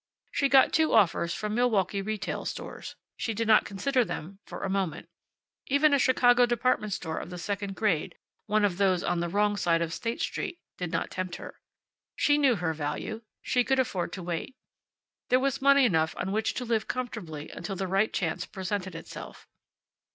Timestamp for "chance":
18.11-18.47